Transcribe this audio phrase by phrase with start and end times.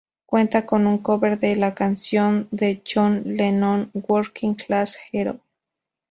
[0.25, 5.41] Cuenta con un cover de la canción de John Lennon "Working Class Hero".